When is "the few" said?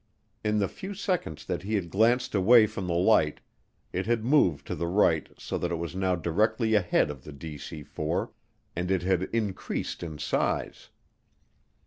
0.57-0.95